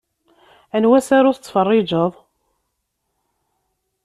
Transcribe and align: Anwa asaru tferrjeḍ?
Anwa 0.75 0.95
asaru 0.99 1.31
tferrjeḍ? 1.37 2.13